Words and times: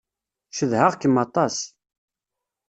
Cedhaɣ-kem 0.57 1.15
aṭas. 1.25 1.55